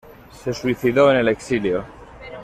[0.31, 1.85] Se suicidó en el exilio.